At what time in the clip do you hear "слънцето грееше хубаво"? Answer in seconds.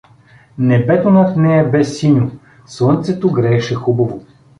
2.65-4.25